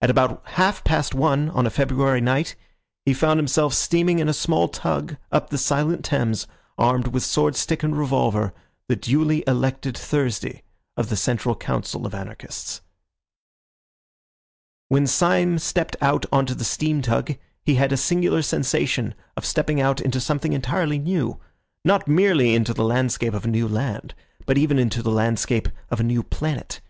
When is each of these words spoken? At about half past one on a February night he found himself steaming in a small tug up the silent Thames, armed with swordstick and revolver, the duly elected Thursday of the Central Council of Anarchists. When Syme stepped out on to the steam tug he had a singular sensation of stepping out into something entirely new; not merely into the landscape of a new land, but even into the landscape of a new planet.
At 0.00 0.08
about 0.08 0.40
half 0.52 0.84
past 0.84 1.14
one 1.14 1.50
on 1.50 1.66
a 1.66 1.68
February 1.70 2.22
night 2.22 2.56
he 3.04 3.12
found 3.12 3.36
himself 3.38 3.74
steaming 3.74 4.20
in 4.20 4.26
a 4.26 4.32
small 4.32 4.68
tug 4.68 5.18
up 5.30 5.50
the 5.50 5.58
silent 5.58 6.02
Thames, 6.02 6.46
armed 6.78 7.08
with 7.08 7.22
swordstick 7.22 7.82
and 7.82 7.94
revolver, 7.94 8.54
the 8.88 8.96
duly 8.96 9.44
elected 9.46 9.94
Thursday 9.94 10.62
of 10.96 11.10
the 11.10 11.14
Central 11.16 11.54
Council 11.54 12.06
of 12.06 12.14
Anarchists. 12.14 12.80
When 14.88 15.06
Syme 15.06 15.58
stepped 15.58 15.96
out 16.00 16.24
on 16.32 16.46
to 16.46 16.54
the 16.54 16.64
steam 16.64 17.02
tug 17.02 17.34
he 17.62 17.74
had 17.74 17.92
a 17.92 17.98
singular 17.98 18.40
sensation 18.40 19.14
of 19.36 19.44
stepping 19.44 19.78
out 19.78 20.00
into 20.00 20.22
something 20.22 20.54
entirely 20.54 20.96
new; 20.98 21.38
not 21.84 22.08
merely 22.08 22.54
into 22.54 22.72
the 22.72 22.82
landscape 22.82 23.34
of 23.34 23.44
a 23.44 23.48
new 23.48 23.68
land, 23.68 24.14
but 24.46 24.56
even 24.56 24.78
into 24.78 25.02
the 25.02 25.10
landscape 25.12 25.68
of 25.90 26.00
a 26.00 26.02
new 26.02 26.22
planet. 26.22 26.80